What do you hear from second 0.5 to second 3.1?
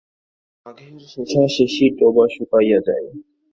মাঘের শেষাশেষি ডোবা শুকাইয়া যায়।